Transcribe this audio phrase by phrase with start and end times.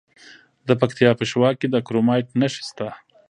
[0.67, 2.87] د پکتیا په شواک کې د کرومایټ نښې شته.